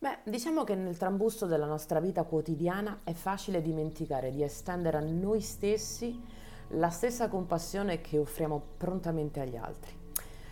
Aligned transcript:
Beh, 0.00 0.18
diciamo 0.22 0.62
che 0.62 0.76
nel 0.76 0.96
trambusto 0.96 1.46
della 1.46 1.66
nostra 1.66 1.98
vita 1.98 2.22
quotidiana 2.22 3.00
è 3.02 3.14
facile 3.14 3.60
dimenticare 3.60 4.30
di 4.30 4.44
estendere 4.44 4.98
a 4.98 5.00
noi 5.00 5.40
stessi 5.40 6.22
la 6.68 6.88
stessa 6.90 7.26
compassione 7.26 8.00
che 8.00 8.16
offriamo 8.16 8.62
prontamente 8.76 9.40
agli 9.40 9.56
altri. 9.56 9.90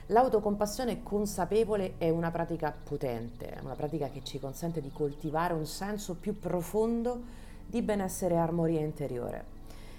L'autocompassione 0.06 1.04
consapevole 1.04 1.94
è 1.96 2.10
una 2.10 2.32
pratica 2.32 2.72
potente, 2.72 3.50
è 3.50 3.60
una 3.60 3.76
pratica 3.76 4.08
che 4.08 4.24
ci 4.24 4.40
consente 4.40 4.80
di 4.80 4.90
coltivare 4.90 5.54
un 5.54 5.66
senso 5.66 6.16
più 6.16 6.40
profondo 6.40 7.22
di 7.64 7.82
benessere 7.82 8.34
e 8.34 8.38
armonia 8.38 8.80
interiore. 8.80 9.54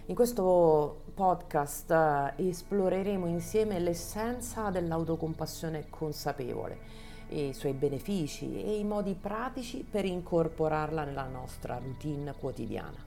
In 0.08 0.16
questo 0.16 1.04
podcast 1.14 1.90
eh, 1.92 2.48
esploreremo 2.50 3.28
insieme 3.28 3.80
l'essenza 3.80 4.70
dell'autocompassione 4.72 5.88
consapevole, 5.90 7.07
i 7.30 7.54
suoi 7.54 7.74
benefici 7.74 8.64
e 8.64 8.78
i 8.78 8.84
modi 8.84 9.14
pratici 9.14 9.86
per 9.90 10.06
incorporarla 10.06 11.04
nella 11.04 11.28
nostra 11.28 11.78
routine 11.78 12.34
quotidiana. 12.34 13.04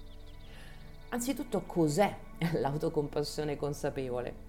Anzitutto 1.11 1.62
cos'è 1.66 2.15
l'autocompassione 2.61 3.56
consapevole? 3.56 4.48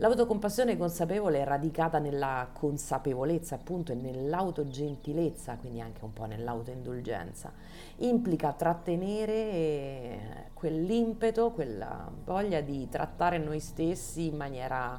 L'autocompassione 0.00 0.78
consapevole 0.78 1.40
è 1.40 1.44
radicata 1.44 1.98
nella 1.98 2.48
consapevolezza 2.54 3.56
appunto 3.56 3.92
e 3.92 3.96
nell'autogentilezza, 3.96 5.56
quindi 5.56 5.82
anche 5.82 6.02
un 6.02 6.14
po' 6.14 6.24
nell'autoindulgenza. 6.24 7.52
Implica 7.96 8.54
trattenere 8.54 9.32
eh, 9.32 10.20
quell'impeto, 10.54 11.50
quella 11.50 12.10
voglia 12.24 12.62
di 12.62 12.88
trattare 12.88 13.36
noi 13.36 13.60
stessi 13.60 14.28
in 14.28 14.36
maniera 14.36 14.98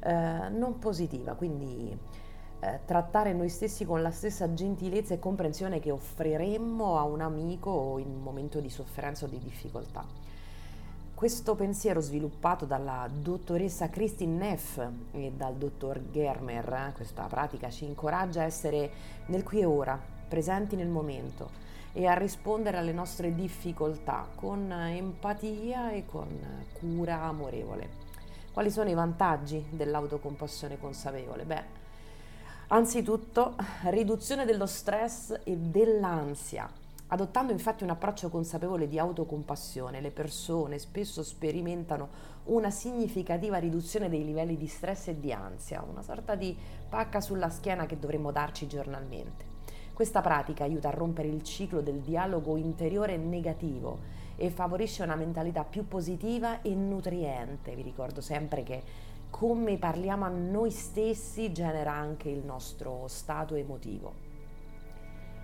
eh, 0.00 0.48
non 0.50 0.78
positiva, 0.78 1.32
quindi 1.32 1.98
eh, 2.60 2.80
trattare 2.84 3.32
noi 3.32 3.48
stessi 3.48 3.84
con 3.84 4.02
la 4.02 4.10
stessa 4.10 4.52
gentilezza 4.52 5.14
e 5.14 5.18
comprensione 5.18 5.80
che 5.80 5.90
offriremmo 5.90 6.98
a 6.98 7.04
un 7.04 7.22
amico 7.22 7.98
in 7.98 8.08
un 8.08 8.22
momento 8.22 8.60
di 8.60 8.68
sofferenza 8.68 9.24
o 9.24 9.28
di 9.28 9.38
difficoltà. 9.38 10.04
Questo 11.14 11.54
pensiero 11.54 12.00
sviluppato 12.00 12.64
dalla 12.64 13.08
dottoressa 13.12 13.90
Christine 13.90 14.36
Neff 14.36 14.80
e 15.12 15.32
dal 15.36 15.54
dottor 15.56 16.00
Germer, 16.10 16.72
eh, 16.72 16.92
questa 16.94 17.24
pratica 17.24 17.68
ci 17.70 17.84
incoraggia 17.84 18.40
a 18.40 18.44
essere 18.44 18.90
nel 19.26 19.42
qui 19.42 19.60
e 19.60 19.64
ora, 19.64 19.98
presenti 20.28 20.76
nel 20.76 20.88
momento 20.88 21.50
e 21.92 22.06
a 22.06 22.14
rispondere 22.14 22.76
alle 22.76 22.92
nostre 22.92 23.34
difficoltà 23.34 24.28
con 24.34 24.72
empatia 24.72 25.90
e 25.90 26.06
con 26.06 26.28
cura 26.72 27.22
amorevole. 27.22 27.88
Quali 28.52 28.70
sono 28.70 28.90
i 28.90 28.94
vantaggi 28.94 29.64
dell'autocompassione 29.70 30.78
consapevole? 30.78 31.44
Beh, 31.44 31.79
anzitutto 32.72 33.56
riduzione 33.84 34.44
dello 34.44 34.66
stress 34.66 35.40
e 35.44 35.56
dell'ansia 35.56 36.70
Adottando 37.12 37.50
infatti 37.50 37.82
un 37.82 37.90
approccio 37.90 38.28
consapevole 38.28 38.86
di 38.86 38.96
autocompassione, 38.96 40.00
le 40.00 40.12
persone 40.12 40.78
spesso 40.78 41.24
sperimentano 41.24 42.08
una 42.44 42.70
significativa 42.70 43.58
riduzione 43.58 44.08
dei 44.08 44.24
livelli 44.24 44.56
di 44.56 44.68
stress 44.68 45.08
e 45.08 45.18
di 45.18 45.32
ansia, 45.32 45.82
una 45.82 46.02
sorta 46.02 46.36
di 46.36 46.56
pacca 46.88 47.20
sulla 47.20 47.50
schiena 47.50 47.86
che 47.86 47.98
dovremmo 47.98 48.30
darci 48.30 48.68
giornalmente. 48.68 49.44
Questa 49.92 50.20
pratica 50.20 50.62
aiuta 50.62 50.86
a 50.86 50.92
rompere 50.92 51.26
il 51.26 51.42
ciclo 51.42 51.80
del 51.80 51.98
dialogo 51.98 52.56
interiore 52.56 53.16
negativo 53.16 53.98
e 54.36 54.48
favorisce 54.50 55.02
una 55.02 55.16
mentalità 55.16 55.64
più 55.64 55.88
positiva 55.88 56.62
e 56.62 56.72
nutriente. 56.76 57.74
Vi 57.74 57.82
ricordo 57.82 58.20
sempre 58.20 58.62
che 58.62 58.82
come 59.30 59.78
parliamo 59.78 60.24
a 60.24 60.28
noi 60.28 60.70
stessi 60.70 61.52
genera 61.52 61.92
anche 61.92 62.28
il 62.28 62.44
nostro 62.44 63.06
stato 63.06 63.54
emotivo 63.54 64.28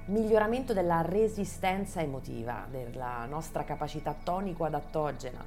miglioramento 0.06 0.72
della 0.72 1.02
resistenza 1.02 2.00
emotiva, 2.00 2.66
della 2.70 3.24
nostra 3.26 3.64
capacità 3.64 4.14
tonico-adattogena, 4.22 5.44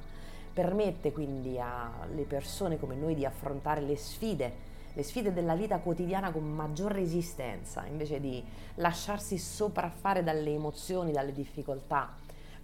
permette 0.52 1.12
quindi 1.12 1.58
alle 1.58 2.24
persone 2.24 2.78
come 2.78 2.94
noi 2.94 3.14
di 3.14 3.24
affrontare 3.24 3.80
le 3.80 3.96
sfide, 3.96 4.68
le 4.92 5.02
sfide 5.02 5.32
della 5.32 5.54
vita 5.54 5.78
quotidiana 5.78 6.30
con 6.30 6.44
maggior 6.44 6.92
resistenza, 6.92 7.86
invece 7.86 8.20
di 8.20 8.44
lasciarsi 8.74 9.38
sopraffare 9.38 10.22
dalle 10.22 10.52
emozioni, 10.52 11.12
dalle 11.12 11.32
difficoltà. 11.32 12.19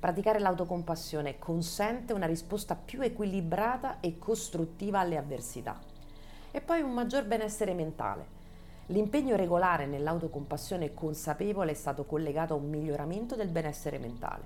Praticare 0.07 0.39
l'autocompassione 0.39 1.37
consente 1.37 2.13
una 2.13 2.27
risposta 2.27 2.77
più 2.77 3.01
equilibrata 3.01 3.99
e 3.99 4.21
costruttiva 4.21 5.01
alle 5.01 5.17
avversità. 5.17 5.81
E 6.53 6.61
poi 6.61 6.81
un 6.81 6.93
maggior 6.93 7.25
benessere 7.25 7.75
mentale 7.75 8.25
L'impegno 8.91 9.35
regolare 9.35 9.87
nell'autocompassione 9.87 10.95
consapevole 10.95 11.73
è 11.73 11.75
stato 11.75 12.05
collegato 12.05 12.55
a 12.55 12.57
un 12.57 12.69
miglioramento 12.69 13.35
del 13.35 13.49
benessere 13.49 13.99
mentale. 13.99 14.45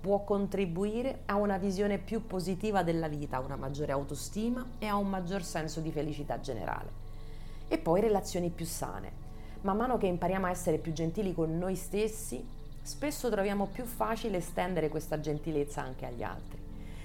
Può 0.00 0.22
contribuire 0.22 1.22
a 1.26 1.34
una 1.34 1.58
visione 1.58 1.98
più 1.98 2.24
positiva 2.24 2.84
della 2.84 3.08
vita, 3.08 3.38
a 3.38 3.40
una 3.40 3.56
maggiore 3.56 3.90
autostima 3.90 4.64
e 4.78 4.86
a 4.86 4.94
un 4.94 5.08
maggior 5.08 5.42
senso 5.42 5.80
di 5.80 5.90
felicità 5.90 6.38
generale. 6.38 6.90
E 7.66 7.76
poi 7.76 8.00
relazioni 8.00 8.50
più 8.50 8.66
sane. 8.66 9.10
Man 9.62 9.78
mano 9.78 9.98
che 9.98 10.06
impariamo 10.06 10.46
a 10.46 10.50
essere 10.50 10.78
più 10.78 10.92
gentili 10.92 11.34
con 11.34 11.58
noi 11.58 11.74
stessi, 11.74 12.60
spesso 12.82 13.30
troviamo 13.30 13.66
più 13.66 13.84
facile 13.84 14.38
estendere 14.38 14.88
questa 14.88 15.20
gentilezza 15.20 15.82
anche 15.82 16.06
agli 16.06 16.22
altri. 16.22 16.60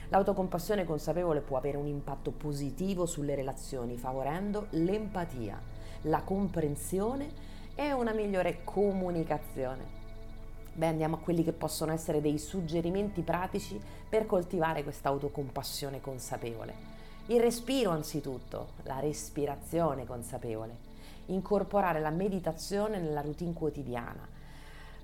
L'autocompassione 0.10 0.86
consapevole 0.86 1.42
può 1.42 1.58
avere 1.58 1.78
un 1.78 1.88
impatto 1.88 2.32
positivo 2.32 3.06
sulle 3.06 3.36
relazioni, 3.36 3.98
favorendo 3.98 4.68
l'empatia 4.72 5.60
la 6.04 6.22
comprensione 6.22 7.30
e 7.76 7.92
una 7.92 8.14
migliore 8.14 8.64
comunicazione. 8.64 9.96
Beh, 10.74 10.88
andiamo 10.88 11.16
a 11.16 11.20
quelli 11.20 11.44
che 11.44 11.54
possono 11.54 11.92
essere 11.92 12.22
dei 12.22 12.38
suggerimenti 12.38 13.22
pratici 13.22 13.80
per 14.08 14.26
coltivare 14.26 14.84
questa 14.84 15.10
autocompassione 15.10 16.02
consapevole. 16.02 16.96
Il 17.28 17.42
respiro 17.42 17.92
anzitutto, 17.92 18.70
la 18.84 19.00
respirazione 19.00 20.06
consapevole, 20.06 20.78
incorporare 21.28 22.00
la 22.00 22.12
meditazione 22.12 23.00
nella 23.00 23.22
routine 23.22 23.54
quotidiana, 23.54 24.36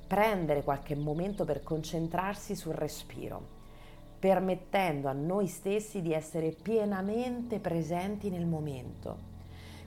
prendere 0.07 0.63
qualche 0.63 0.95
momento 0.95 1.45
per 1.45 1.63
concentrarsi 1.63 2.55
sul 2.55 2.73
respiro, 2.73 3.41
permettendo 4.19 5.07
a 5.07 5.13
noi 5.13 5.47
stessi 5.47 6.01
di 6.01 6.13
essere 6.13 6.51
pienamente 6.51 7.59
presenti 7.59 8.29
nel 8.29 8.45
momento 8.45 9.31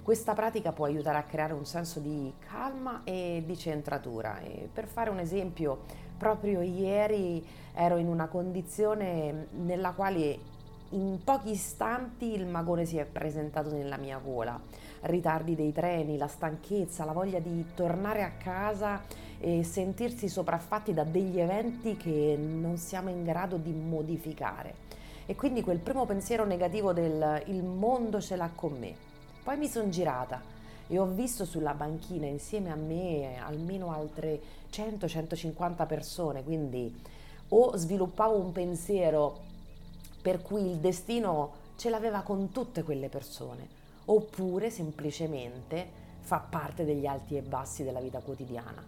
questa 0.07 0.35
pratica 0.35 0.71
può 0.71 0.85
aiutare 0.85 1.19
a 1.19 1.25
creare 1.25 1.53
un 1.53 1.65
senso 1.65 1.99
di 1.99 2.33
calma 2.49 3.01
e 3.03 3.43
di 3.45 3.59
centratura. 3.59 4.39
E 4.39 4.69
per 4.73 4.87
fare 4.87 5.11
un 5.11 5.19
esempio, 5.19 5.81
proprio 6.17 6.61
ieri 6.61 7.45
ero 7.75 7.97
in 7.97 8.07
una 8.07 8.29
condizione 8.29 9.49
nella 9.51 9.95
quale 9.95 10.39
in 10.91 11.19
pochi 11.25 11.51
istanti 11.51 12.33
il 12.33 12.47
magone 12.47 12.85
si 12.85 12.99
è 12.99 13.05
presentato 13.05 13.73
nella 13.73 13.97
mia 13.97 14.19
gola. 14.19 14.61
Ritardi 15.03 15.55
dei 15.55 15.73
treni, 15.73 16.17
la 16.17 16.27
stanchezza, 16.27 17.05
la 17.05 17.13
voglia 17.13 17.39
di 17.39 17.65
tornare 17.75 18.23
a 18.23 18.33
casa 18.39 19.03
e 19.39 19.63
sentirsi 19.65 20.29
sopraffatti 20.29 20.95
da 20.95 21.05
degli 21.05 21.39
eventi 21.39 21.97
che 21.97 22.37
non 22.39 22.77
siamo 22.77 23.11
in 23.11 23.25
grado 23.25 23.57
di 23.57 23.73
modificare. 23.73 24.85
E 25.27 25.35
quindi 25.35 25.63
quel 25.63 25.79
primo 25.79 26.07
pensiero 26.07 26.45
negativo 26.45 26.93
del 26.93 27.43
il 27.47 27.63
mondo 27.63 28.21
ce 28.21 28.37
l'ha 28.37 28.51
con 28.55 28.79
me 28.79 29.15
poi 29.47 29.59
mi 29.59 29.69
sono 29.69 29.89
girata 29.91 30.43
e 30.89 30.99
ho 30.99 31.07
visto 31.07 31.45
sulla 31.45 31.73
banchina 31.73 32.27
insieme 32.27 32.73
a 32.73 32.75
me 32.75 33.39
almeno 33.39 33.93
altre 33.93 34.41
100-150 34.73 35.87
persone, 35.87 36.43
quindi 36.43 36.93
o 37.51 37.77
sviluppavo 37.77 38.37
un 38.37 38.51
pensiero 38.51 39.39
per 40.21 40.43
cui 40.43 40.69
il 40.69 40.79
destino 40.79 41.53
ce 41.77 41.91
l'aveva 41.91 42.23
con 42.23 42.51
tutte 42.51 42.83
quelle 42.83 43.09
persone, 43.09 43.69
oppure 44.07 44.71
semplicemente 44.71 46.05
fa 46.21 46.39
parte 46.39 46.85
degli 46.85 47.07
alti 47.07 47.37
e 47.37 47.43
bassi 47.43 47.85
della 47.85 48.01
vita 48.01 48.21
quotidiana. 48.21 48.85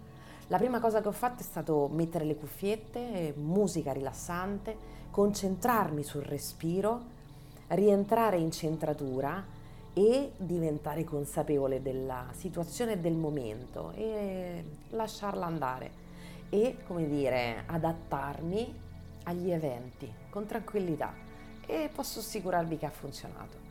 La 0.49 0.57
prima 0.57 0.81
cosa 0.81 1.01
che 1.01 1.09
ho 1.09 1.13
fatto 1.13 1.43
è 1.43 1.45
stato 1.45 1.89
mettere 1.93 2.25
le 2.25 2.37
cuffiette, 2.37 3.35
musica 3.37 3.93
rilassante, 3.93 4.77
concentrarmi 5.11 6.03
sul 6.03 6.23
respiro, 6.23 7.17
rientrare 7.69 8.39
in 8.39 8.51
centratura 8.51 9.45
e 9.93 10.33
diventare 10.37 11.05
consapevole 11.05 11.83
della 11.83 12.27
situazione 12.33 12.93
e 12.93 12.99
del 12.99 13.15
momento 13.15 13.93
e 13.95 14.65
lasciarla 14.91 15.45
andare 15.45 15.91
e, 16.49 16.79
come 16.87 17.07
dire, 17.07 17.65
adattarmi 17.67 18.81
agli 19.25 19.51
eventi 19.51 20.11
con 20.31 20.47
tranquillità 20.47 21.13
e 21.67 21.91
posso 21.95 22.21
assicurarvi 22.21 22.79
che 22.79 22.87
ha 22.87 22.91
funzionato. 22.91 23.68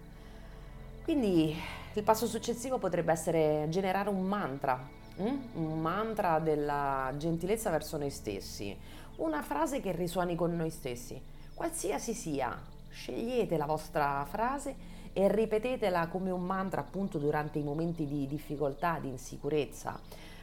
Quindi 1.07 1.55
il 1.93 2.03
passo 2.03 2.27
successivo 2.27 2.79
potrebbe 2.79 3.13
essere 3.13 3.67
generare 3.69 4.09
un 4.09 4.23
mantra, 4.23 4.77
hm? 5.15 5.37
un 5.53 5.79
mantra 5.79 6.39
della 6.39 7.13
gentilezza 7.15 7.69
verso 7.69 7.95
noi 7.95 8.09
stessi, 8.09 8.77
una 9.15 9.41
frase 9.41 9.79
che 9.79 9.93
risuoni 9.93 10.35
con 10.35 10.53
noi 10.53 10.69
stessi, 10.69 11.17
qualsiasi 11.53 12.13
sia, 12.13 12.59
scegliete 12.89 13.55
la 13.55 13.65
vostra 13.65 14.25
frase 14.29 14.75
e 15.13 15.31
ripetetela 15.31 16.09
come 16.09 16.29
un 16.29 16.43
mantra 16.43 16.81
appunto 16.81 17.19
durante 17.19 17.57
i 17.57 17.63
momenti 17.63 18.05
di 18.05 18.27
difficoltà, 18.27 18.97
di 18.99 19.07
insicurezza. 19.07 19.97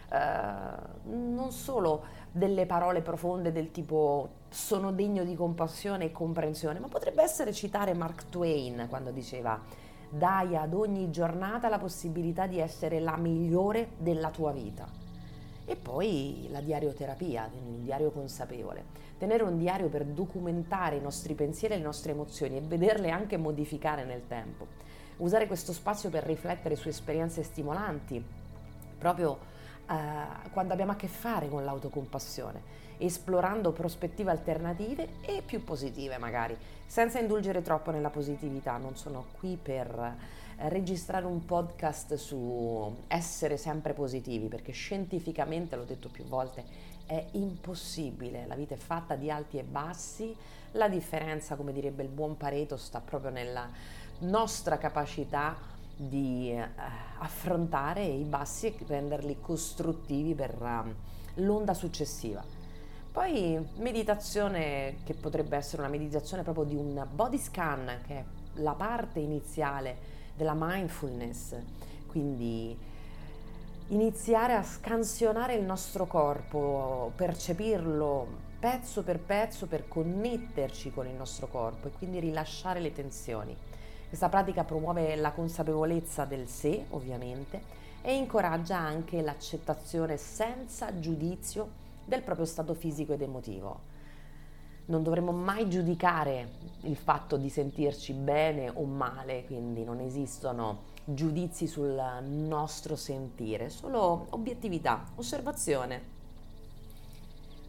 Uh, 0.09 1.11
non 1.11 1.53
solo 1.53 2.05
delle 2.31 2.65
parole 2.65 3.03
profonde 3.03 3.53
del 3.53 3.71
tipo 3.71 4.31
sono 4.49 4.93
degno 4.93 5.25
di 5.25 5.35
compassione 5.35 6.07
e 6.07 6.13
comprensione, 6.13 6.79
ma 6.79 6.89
potrebbe 6.89 7.23
essere 7.23 7.53
citare 7.53 7.93
Mark 7.93 8.31
Twain 8.31 8.87
quando 8.89 9.11
diceva 9.11 9.83
dai 10.17 10.57
ad 10.57 10.75
ogni 10.75 11.11
giornata 11.11 11.69
la 11.69 11.79
possibilità 11.79 12.47
di 12.47 12.61
essere 12.61 13.01
la 13.01 13.17
migliore 13.17 13.91
della 13.99 14.31
tua 14.31 14.53
vita. 14.53 14.87
E 15.65 15.77
poi 15.77 16.47
la 16.51 16.61
diarioterapia, 16.61 17.51
un 17.53 17.83
diario 17.83 18.11
consapevole. 18.11 18.85
Tenere 19.19 19.43
un 19.43 19.59
diario 19.59 19.89
per 19.89 20.05
documentare 20.05 20.97
i 20.97 21.01
nostri 21.01 21.35
pensieri 21.35 21.75
e 21.75 21.79
le 21.79 21.83
nostre 21.83 22.13
emozioni 22.13 22.57
e 22.57 22.61
vederle 22.61 23.11
anche 23.11 23.37
modificare 23.37 24.05
nel 24.05 24.27
tempo. 24.29 24.67
Usare 25.17 25.47
questo 25.47 25.73
spazio 25.73 26.11
per 26.11 26.25
riflettere 26.25 26.77
su 26.77 26.89
esperienze 26.89 27.43
stimolanti, 27.43 28.23
proprio 28.99 29.39
eh, 29.89 30.51
quando 30.53 30.73
abbiamo 30.73 30.93
a 30.93 30.97
che 30.97 31.09
fare 31.09 31.49
con 31.49 31.65
l'autocompassione, 31.65 32.83
esplorando 33.05 33.73
prospettive 33.73 34.31
alternative 34.31 35.21
e 35.21 35.43
più 35.45 35.63
positive 35.65 36.19
magari, 36.19 36.57
senza 36.87 37.19
indulgere 37.19 37.63
troppo 37.63 37.91
nella 37.91 38.11
positività. 38.11 38.77
Non 38.77 38.97
sono 38.97 39.27
qui 39.39 39.59
per 39.61 40.17
eh, 40.59 40.69
registrare 40.69 41.27
un 41.27 41.45
podcast 41.45 42.15
su 42.15 42.95
essere 43.09 43.57
sempre 43.57 43.93
positivi, 43.93 44.49
perché 44.49 44.73
scientificamente, 44.73 45.77
l'ho 45.77 45.85
detto 45.85 46.09
più 46.09 46.25
volte, 46.25 46.93
è 47.07 47.25
impossibile, 47.33 48.47
la 48.47 48.55
vita 48.55 48.75
è 48.75 48.79
fatta 48.79 49.15
di 49.15 49.31
alti 49.31 49.59
e 49.59 49.63
bassi, 49.63 50.35
la 50.73 50.89
differenza, 50.89 51.55
come 51.55 51.73
direbbe 51.73 52.03
il 52.03 52.09
buon 52.09 52.37
Pareto, 52.37 52.77
sta 52.77 53.01
proprio 53.01 53.31
nella 53.31 53.69
nostra 54.21 54.79
capacità 54.79 55.57
di 55.97 56.51
eh, 56.51 56.69
affrontare 57.19 58.05
i 58.05 58.25
bassi 58.25 58.67
e 58.67 58.77
renderli 58.87 59.39
costruttivi 59.41 60.35
per 60.35 60.57
um, 60.61 60.95
l'onda 61.35 61.75
successiva. 61.75 62.54
Poi 63.15 63.65
meditazione 63.77 64.97
che 65.05 65.15
potrebbe 65.15 65.57
essere 65.57 65.83
una 65.83 65.91
meditazione 65.91 66.43
proprio 66.43 66.65
di 66.65 66.75
un 66.75 67.07
body 67.13 67.39
scan, 67.39 68.01
che 68.05 68.15
è 68.17 68.25
la 68.55 68.73
parte 68.73 69.21
iniziale 69.21 69.97
della 70.35 70.57
mindfulness, 70.59 71.55
quindi 72.09 72.77
iniziare 73.91 74.55
a 74.55 74.65
scansionare 74.65 75.55
il 75.55 75.63
nostro 75.63 76.09
corpo, 76.09 77.13
percepirlo 77.15 78.27
pezzo 78.59 79.05
per 79.05 79.21
pezzo 79.21 79.67
per 79.67 79.87
connetterci 79.87 80.91
con 80.91 81.07
il 81.07 81.15
nostro 81.15 81.47
corpo 81.47 81.87
e 81.87 81.93
quindi 81.93 82.19
rilasciare 82.19 82.81
le 82.81 82.93
tensioni. 82.93 83.57
Questa 84.09 84.29
pratica 84.29 84.65
promuove 84.65 85.15
la 85.15 85.31
consapevolezza 85.31 86.25
del 86.25 86.49
sé, 86.49 86.87
ovviamente, 86.91 87.63
e 88.03 88.17
incoraggia 88.17 88.77
anche 88.77 89.23
l'accettazione 89.23 90.17
senza 90.17 90.99
giudizio 90.99 91.83
del 92.05 92.23
proprio 92.23 92.47
stato 92.47 92.75
fisico 92.75 93.13
ed 93.13 93.23
emotivo. 93.23 93.93
Non 94.87 95.03
dovremmo 95.03 95.33
mai 95.33 95.69
giudicare 95.69 96.49
il 96.83 96.97
fatto 96.97 97.37
di 97.37 97.49
sentirci 97.49 98.13
bene 98.13 98.71
o 98.73 98.85
male, 98.85 99.45
quindi 99.47 99.83
non 99.83 100.01
esistono 100.01 100.93
giudizi 101.05 101.67
sul 101.67 102.01
nostro 102.23 102.97
sentire, 102.97 103.71
solo 103.71 104.27
obiettività, 104.31 105.05
osservazione. 105.17 106.13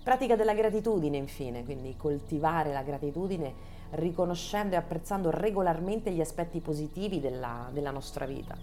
Pratica 0.03 0.35
della 0.35 0.53
gratitudine, 0.53 1.17
infine, 1.17 1.63
quindi 1.63 1.95
coltivare 1.97 2.71
la 2.71 2.83
gratitudine 2.83 3.73
riconoscendo 3.91 4.75
e 4.75 4.77
apprezzando 4.77 5.29
regolarmente 5.31 6.11
gli 6.11 6.21
aspetti 6.21 6.59
positivi 6.59 7.19
della, 7.19 7.69
della 7.71 7.91
nostra 7.91 8.25
vita. 8.25 8.55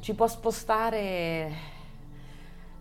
Ci 0.00 0.14
può 0.14 0.26
spostare 0.26 1.80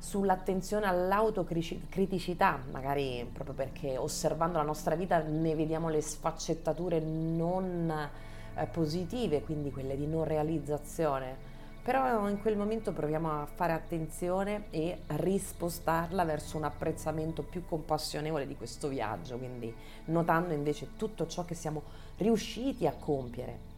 sull'attenzione 0.01 0.87
all'autocriticità, 0.87 2.59
magari 2.71 3.29
proprio 3.31 3.53
perché 3.53 3.97
osservando 3.97 4.57
la 4.57 4.63
nostra 4.63 4.95
vita 4.95 5.19
ne 5.19 5.53
vediamo 5.53 5.89
le 5.89 6.01
sfaccettature 6.01 6.99
non 6.99 8.09
eh, 8.55 8.65
positive, 8.65 9.43
quindi 9.43 9.71
quelle 9.71 9.95
di 9.95 10.07
non 10.07 10.23
realizzazione. 10.23 11.49
Però 11.83 12.27
in 12.27 12.41
quel 12.41 12.57
momento 12.57 12.91
proviamo 12.91 13.41
a 13.41 13.45
fare 13.45 13.73
attenzione 13.73 14.65
e 14.71 15.01
rispostarla 15.05 16.25
verso 16.25 16.57
un 16.57 16.63
apprezzamento 16.63 17.43
più 17.43 17.63
compassionevole 17.65 18.47
di 18.47 18.55
questo 18.55 18.87
viaggio, 18.87 19.37
quindi 19.37 19.73
notando 20.05 20.53
invece 20.53 20.95
tutto 20.95 21.27
ciò 21.27 21.45
che 21.45 21.53
siamo 21.53 21.83
riusciti 22.17 22.87
a 22.87 22.93
compiere. 22.93 23.69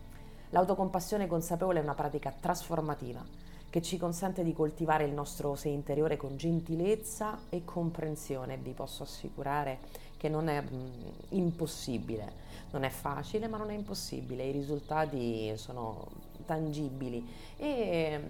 L'autocompassione 0.51 1.27
consapevole 1.27 1.79
è 1.79 1.83
una 1.83 1.95
pratica 1.95 2.33
trasformativa 2.37 3.42
che 3.73 3.81
ci 3.81 3.97
consente 3.97 4.43
di 4.43 4.53
coltivare 4.53 5.03
il 5.03 5.13
nostro 5.13 5.55
sé 5.55 5.69
interiore 5.69 6.15
con 6.15 6.37
gentilezza 6.37 7.39
e 7.49 7.65
comprensione. 7.65 8.55
Vi 8.57 8.73
posso 8.73 9.01
assicurare 9.01 9.79
che 10.15 10.29
non 10.29 10.47
è 10.47 10.61
mh, 10.61 10.75
mm, 10.75 10.89
impossibile, 11.29 12.33
non 12.69 12.83
è 12.83 12.89
facile, 12.89 13.47
ma 13.47 13.57
non 13.57 13.71
è 13.71 13.73
impossibile. 13.73 14.43
I 14.43 14.51
risultati 14.51 15.53
sono 15.57 16.05
tangibili 16.45 17.27
e 17.57 18.19
mm, 18.19 18.29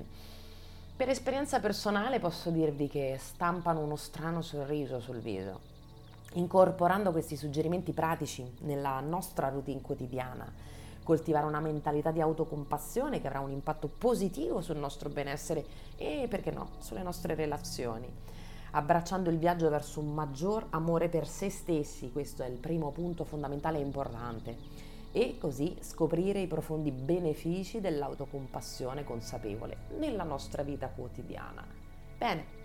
per 0.95 1.09
esperienza 1.09 1.59
personale 1.59 2.21
posso 2.21 2.49
dirvi 2.49 2.87
che 2.87 3.17
stampano 3.19 3.81
uno 3.81 3.97
strano 3.97 4.41
sorriso 4.41 5.01
sul 5.01 5.19
viso. 5.19 5.59
Incorporando 6.35 7.11
questi 7.11 7.35
suggerimenti 7.35 7.91
pratici 7.91 8.49
nella 8.59 9.01
nostra 9.01 9.49
routine 9.49 9.81
quotidiana, 9.81 10.49
coltivare 11.03 11.45
una 11.45 11.59
mentalità 11.59 12.11
di 12.11 12.21
autocompassione 12.21 13.21
che 13.21 13.27
avrà 13.27 13.39
un 13.39 13.51
impatto 13.51 13.87
positivo 13.87 14.61
sul 14.61 14.77
nostro 14.77 15.09
benessere 15.09 15.65
e, 15.97 16.27
perché 16.29 16.51
no, 16.51 16.69
sulle 16.79 17.03
nostre 17.03 17.35
relazioni. 17.35 18.09
Abbracciando 18.71 19.29
il 19.29 19.37
viaggio 19.37 19.69
verso 19.69 19.99
un 19.99 20.13
maggior 20.13 20.65
amore 20.71 21.09
per 21.09 21.27
se 21.27 21.49
stessi, 21.49 22.11
questo 22.11 22.41
è 22.41 22.47
il 22.47 22.57
primo 22.57 22.91
punto 22.91 23.23
fondamentale 23.23 23.77
e 23.77 23.81
importante, 23.81 24.57
e 25.11 25.37
così 25.37 25.77
scoprire 25.81 26.39
i 26.39 26.47
profondi 26.47 26.91
benefici 26.91 27.79
dell'autocompassione 27.79 29.03
consapevole 29.03 29.77
nella 29.99 30.23
nostra 30.23 30.63
vita 30.63 30.87
quotidiana. 30.87 31.63
Bene, 32.17 32.61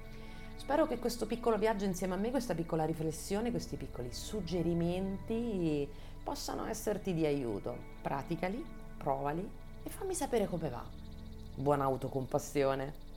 Spero 0.58 0.88
che 0.88 0.98
questo 0.98 1.24
piccolo 1.24 1.56
viaggio 1.56 1.84
insieme 1.84 2.14
a 2.14 2.16
me, 2.16 2.30
questa 2.30 2.52
piccola 2.52 2.84
riflessione, 2.84 3.52
questi 3.52 3.76
piccoli 3.76 4.12
suggerimenti 4.12 5.88
possano 6.28 6.66
esserti 6.66 7.14
di 7.14 7.24
aiuto. 7.24 7.74
Praticali, 8.02 8.62
provali 8.98 9.50
e 9.82 9.88
fammi 9.88 10.12
sapere 10.12 10.46
come 10.46 10.68
va. 10.68 10.84
Buona 11.54 11.84
autocompassione! 11.84 13.07